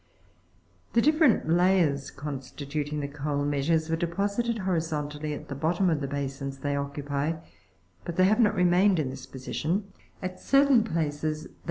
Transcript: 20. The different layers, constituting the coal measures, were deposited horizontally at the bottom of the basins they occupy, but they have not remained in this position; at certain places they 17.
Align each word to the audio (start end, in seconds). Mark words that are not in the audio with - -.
20. 0.93 0.93
The 0.93 1.11
different 1.11 1.47
layers, 1.47 2.09
constituting 2.09 3.01
the 3.01 3.07
coal 3.07 3.45
measures, 3.45 3.87
were 3.87 3.95
deposited 3.95 4.57
horizontally 4.57 5.31
at 5.35 5.47
the 5.47 5.53
bottom 5.53 5.91
of 5.91 6.01
the 6.01 6.07
basins 6.07 6.57
they 6.57 6.75
occupy, 6.75 7.33
but 8.03 8.15
they 8.15 8.25
have 8.25 8.39
not 8.39 8.55
remained 8.55 8.97
in 8.97 9.11
this 9.11 9.27
position; 9.27 9.93
at 10.19 10.39
certain 10.39 10.83
places 10.83 11.41
they 11.43 11.49
17. 11.49 11.55